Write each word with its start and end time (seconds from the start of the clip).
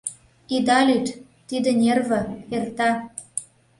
Ида 0.55 0.79
лӱд... 0.87 1.07
тиде 1.47 1.71
нерве... 1.81 2.21
эрта... 2.55 2.89